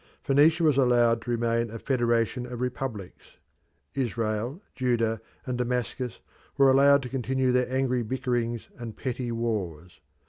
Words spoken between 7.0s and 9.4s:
to continue their angry bickerings and petty